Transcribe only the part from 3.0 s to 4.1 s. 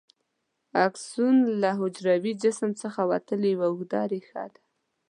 وتلې یوه اوږده